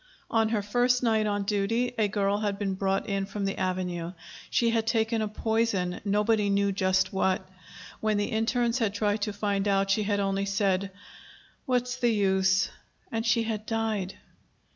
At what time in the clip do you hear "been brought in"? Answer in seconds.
2.57-3.27